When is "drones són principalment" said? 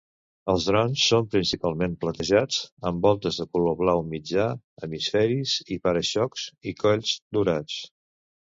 0.69-1.93